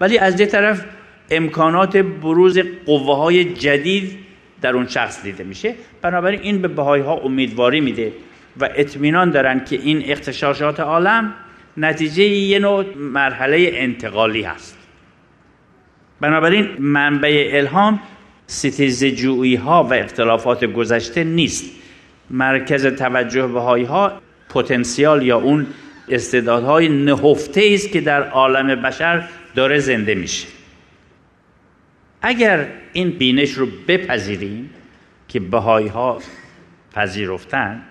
[0.00, 0.84] ولی از یک طرف
[1.30, 4.18] امکانات بروز قوه های جدید
[4.60, 5.74] در اون شخص دیده میشه.
[6.02, 8.12] بنابراین این به بهای ها امیدواری میده
[8.60, 11.34] و اطمینان دارن که این اختشاشات عالم
[11.76, 14.78] نتیجه یه نوع مرحله انتقالی هست.
[16.20, 18.00] بنابراین منبع الهام
[18.46, 21.64] ستیزجویی ها و اختلافات گذشته نیست.
[22.30, 24.12] مرکز توجه بهایی ها
[24.48, 25.66] پتانسیال یا اون
[26.08, 30.53] استعدادهای نهفته است که در عالم بشر داره زنده میشه.
[32.26, 34.70] اگر این بینش رو بپذیریم
[35.28, 36.18] که بهایی ها
[36.94, 37.82] پذیرفتند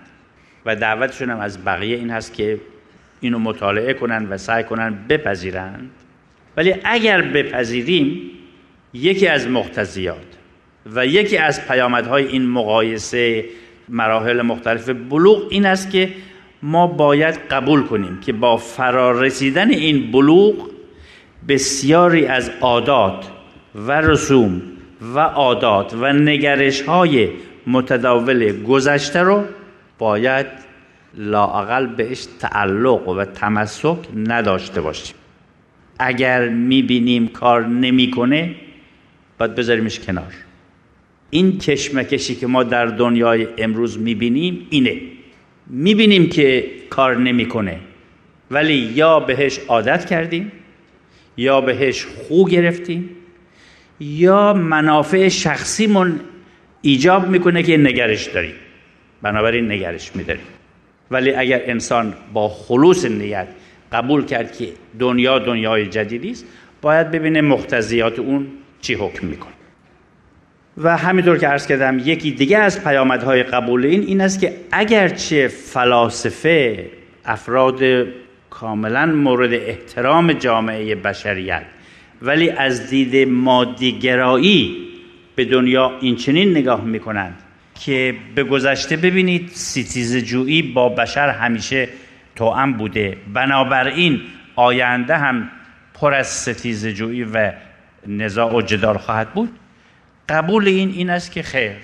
[0.66, 2.60] و دعوتشون هم از بقیه این هست که
[3.20, 5.90] اینو مطالعه کنن و سعی کنن بپذیرند
[6.56, 8.30] ولی اگر بپذیریم
[8.94, 10.26] یکی از مقتضیات
[10.86, 13.44] و یکی از پیامدهای این مقایسه
[13.88, 16.12] مراحل مختلف بلوغ این است که
[16.62, 20.70] ما باید قبول کنیم که با فرارسیدن این بلوغ
[21.48, 23.33] بسیاری از عادات
[23.74, 24.62] و رسوم
[25.14, 27.28] و عادات و نگرش های
[27.66, 29.44] متداول گذشته رو
[29.98, 30.46] باید
[31.14, 35.16] لاقل بهش تعلق و تمسک نداشته باشیم.
[35.98, 38.54] اگر می‌بینیم کار نمی‌کنه
[39.38, 40.32] باید بذاریمش کنار.
[41.30, 45.00] این کشمکشی که ما در دنیای امروز می‌بینیم اینه.
[45.66, 47.78] می‌بینیم که کار نمی‌کنه
[48.50, 50.52] ولی یا بهش عادت کردیم
[51.36, 53.10] یا بهش خو گرفتیم
[54.00, 56.20] یا منافع شخصیمون
[56.82, 58.54] ایجاب می‌کنه که نگرش داریم
[59.22, 60.46] بنابراین نگرش میداریم
[61.10, 63.48] ولی اگر انسان با خلوص نیت
[63.92, 64.68] قبول کرد که
[64.98, 66.44] دنیا دنیای جدیدی است
[66.82, 68.46] باید ببینه مقتضیات اون
[68.80, 69.52] چی حکم می‌کنه.
[70.78, 75.48] و همینطور که عرض کردم یکی دیگه از پیامدهای قبول این این است که اگرچه
[75.48, 76.86] فلاسفه
[77.24, 77.80] افراد
[78.50, 81.62] کاملا مورد احترام جامعه بشریت
[82.24, 84.76] ولی از دید مادیگرایی
[85.34, 87.34] به دنیا این چنین نگاه می‌کنند
[87.84, 91.88] که به گذشته ببینید ستیز جویی با بشر همیشه
[92.36, 93.16] توأم بوده.
[93.32, 94.20] بنابراین
[94.56, 95.50] آینده هم
[95.94, 97.52] پر از ستیز جویی و
[98.06, 99.50] نزاع و جدال خواهد بود.
[100.28, 101.76] قبول این این است که خیر.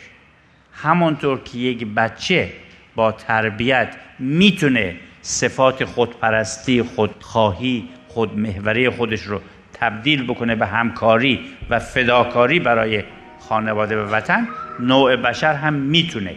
[0.73, 2.53] همانطور که یک بچه
[2.95, 9.41] با تربیت می‌تونه صفات خودپرستی خودخواهی خودمهوری خودش رو
[9.81, 13.05] تبدیل بکنه به همکاری و فداکاری برای
[13.49, 14.49] خانواده و وطن
[14.81, 16.35] نوع بشر هم می‌تونه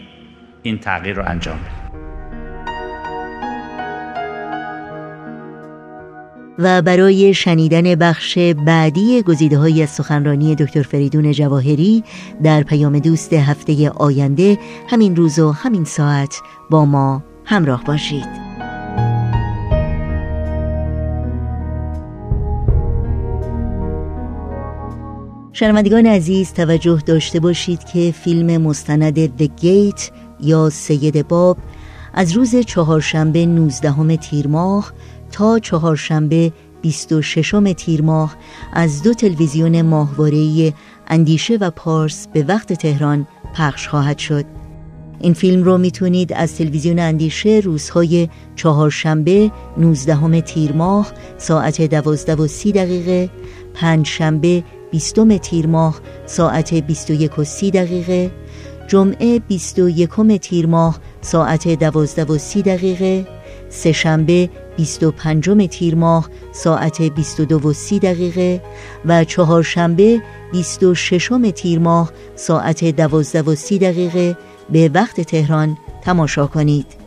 [0.64, 1.84] این تغییر رو انجام بده.
[6.60, 12.04] و برای شنیدن بخش بعدی گزیده های سخنرانی دکتر فریدون جواهری
[12.44, 14.58] در پیام دوست هفته آینده
[14.89, 18.43] همین روز و همین ساعت با ما همراه باشید.
[25.64, 30.01] شنوندگان عزیز توجه داشته باشید که فیلم مستند The Gate
[30.39, 31.57] یا سید باب
[32.14, 34.93] از روز چهارشنبه 19 تیر ماه
[35.32, 36.51] تا چهارشنبه
[36.82, 38.36] 26 تیر ماه
[38.74, 40.74] از دو تلویزیون ماهواره‌ای
[41.07, 44.45] اندیشه و پارس به وقت تهران پخش خواهد شد.
[45.20, 52.47] این فیلم رو می‌تونید از تلویزیون اندیشه روزهای چهارشنبه 19 تیر ماه ساعت 12 و
[52.47, 53.30] 30 دقیقه
[53.74, 54.64] پنجشنبه
[54.94, 58.32] بیستم تیر ماه ساعت 21 و 30 دقیقه.
[58.88, 63.28] جمعه 21 تیر ماه ساعت 12 و 30 دقیقه.
[63.70, 68.62] سهشنبه 25 تیر ماه ساعت 22 و 30 دقیقه.
[69.06, 70.22] و چهارشنبه
[70.52, 74.38] 26 تیر ماه ساعت 12 و 30 دقیقه.
[74.70, 77.03] به وقت تهران تماشا کنید.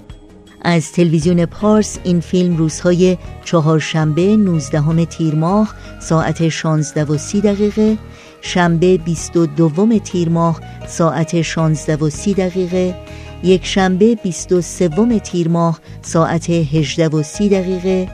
[0.68, 7.98] از تلویزیون پارس این فیلم روزهای چهارشنبه 19 تیر ماه ساعت 16 و 30 دقیقه
[8.40, 12.94] شنبه 22 تیر ماه ساعت 16 و 30 دقیقه
[13.42, 18.08] یک شنبه 23 تیر ماه ساعت 18 و 30 دقیقه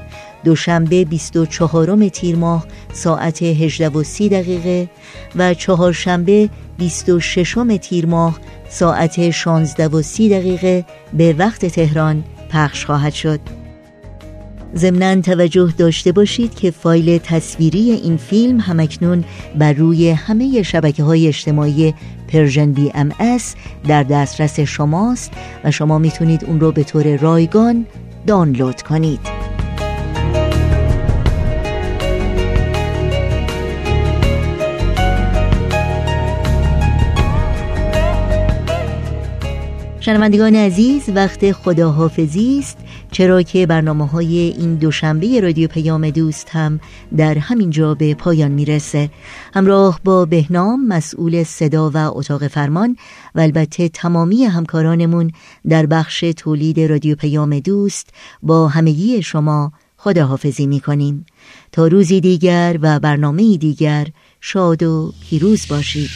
[0.45, 4.91] دوشنبه 24 تیر ماه ساعت 18 و 30 دقیقه
[5.37, 8.39] و چهارشنبه 26 تیر ماه
[8.69, 10.85] ساعت 16 و 30 دقیقه.
[11.13, 13.41] به وقت تهران پخش خواهد شد.
[14.77, 19.25] ضمنا توجه داشته باشید که فایل تصویری این فیلم همکنون
[19.59, 21.95] بر روی همه شبکه های اجتماعی
[22.29, 23.55] Persian BMS
[23.89, 25.33] در دسترس شماست
[25.65, 27.87] و شما می‌تونید اون رو به طور رایگان
[28.27, 29.52] دانلود کنید.
[40.05, 42.79] شنوندگان عزیز وقت خداحافظی است.
[43.11, 46.81] چرا که برنامه های این دوشنبه رادیو پیام دوست هم
[47.17, 49.11] در همین جا به پایان می‌رسه.
[49.55, 52.97] همراه با بهنام مسئول صدا و اتاق فرمان
[53.35, 55.31] و البته تمامی همکارانمون
[55.69, 58.09] در بخش تولید رادیو پیام دوست
[58.43, 61.27] با همگی شما خداحافظی می‌کنیم.
[61.73, 64.07] تا روزی دیگر و برنامه دیگر
[64.41, 66.11] شاد و پیروز باشید.